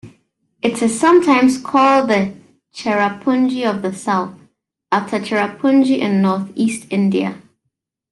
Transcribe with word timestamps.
It 0.63 0.81
is 0.81 0.99
sometimes 0.99 1.59
called 1.59 2.09
"The 2.09 2.33
Cherrapunji 2.73 3.69
of 3.69 3.83
the 3.83 3.93
South" 3.93 4.33
after 4.91 5.19
Cherrapunji, 5.19 5.99
in 5.99 6.23
Northeast 6.23 6.87
India. 6.89 7.39